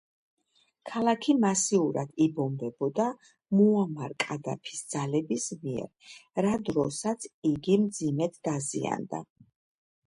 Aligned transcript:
ქალაქი 0.91 1.33
მასიურად 1.43 2.15
იბომბებოდა 2.25 3.05
მუამარ 3.59 4.17
კადაფის 4.25 4.83
ძალების 4.95 5.47
მიერ, 5.67 6.11
რა 6.47 6.57
დროსაც 6.73 7.31
იგი 7.55 7.79
მძიმედ 7.87 8.43
დაზიანდა. 8.51 9.25